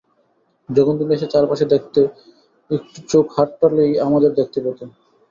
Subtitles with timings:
[0.69, 2.01] যখন তুমি এসে চারপাশে দেখতে
[2.71, 4.83] একটু চোখ হাঁটালেই আমাদের দেখতে পেতে।